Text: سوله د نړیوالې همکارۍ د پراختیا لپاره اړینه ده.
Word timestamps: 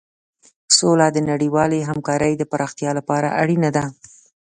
سوله 0.77 1.07
د 1.11 1.17
نړیوالې 1.31 1.79
همکارۍ 1.89 2.33
د 2.37 2.43
پراختیا 2.51 2.91
لپاره 2.99 3.27
اړینه 3.41 3.69
ده. 3.75 3.85